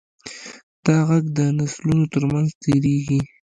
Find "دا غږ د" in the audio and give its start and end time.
0.85-1.39